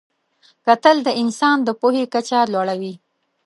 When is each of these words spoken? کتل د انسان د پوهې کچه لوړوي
کتل 0.65 0.97
د 1.03 1.09
انسان 1.21 1.57
د 1.63 1.69
پوهې 1.81 2.03
کچه 2.13 2.39
لوړوي 2.53 2.93